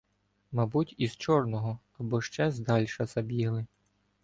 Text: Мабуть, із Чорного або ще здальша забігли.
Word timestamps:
Мабуть, 0.51 0.95
із 0.97 1.17
Чорного 1.17 1.79
або 1.99 2.21
ще 2.21 2.51
здальша 2.51 3.05
забігли. 3.05 3.65